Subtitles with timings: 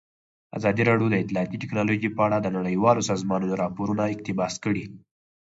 [0.57, 4.83] ازادي راډیو د اطلاعاتی تکنالوژي په اړه د نړیوالو سازمانونو راپورونه اقتباس کړي.